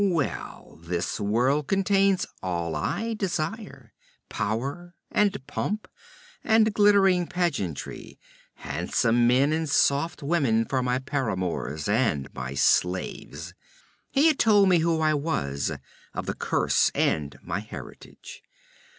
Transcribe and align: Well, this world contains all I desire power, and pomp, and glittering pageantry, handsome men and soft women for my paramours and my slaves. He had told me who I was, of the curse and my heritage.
Well, 0.03 0.79
this 0.81 1.19
world 1.19 1.67
contains 1.67 2.25
all 2.41 2.75
I 2.75 3.13
desire 3.13 3.93
power, 4.29 4.95
and 5.11 5.45
pomp, 5.45 5.87
and 6.43 6.73
glittering 6.73 7.27
pageantry, 7.27 8.17
handsome 8.55 9.27
men 9.27 9.53
and 9.53 9.69
soft 9.69 10.23
women 10.23 10.65
for 10.65 10.81
my 10.81 10.97
paramours 10.97 11.87
and 11.87 12.33
my 12.33 12.55
slaves. 12.55 13.53
He 14.09 14.25
had 14.25 14.39
told 14.39 14.69
me 14.69 14.79
who 14.79 15.01
I 15.01 15.13
was, 15.13 15.71
of 16.15 16.25
the 16.25 16.33
curse 16.33 16.89
and 16.95 17.37
my 17.43 17.59
heritage. 17.59 18.41